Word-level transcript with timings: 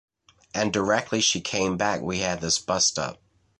And 0.55 0.73
directly 0.73 1.21
she 1.21 1.41
came 1.41 1.77
back 1.77 2.01
we 2.01 2.21
had 2.21 2.41
this 2.41 2.57
bust-up. 2.57 3.21